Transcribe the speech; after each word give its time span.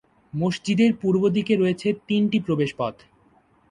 মসজিদের 0.33 0.91
পূর্বদিকে 1.01 1.53
রয়েছে 1.55 1.87
তিনটি 2.07 2.37
প্রবেশপথ। 2.39 2.95